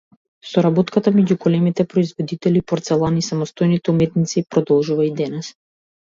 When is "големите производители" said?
1.41-2.61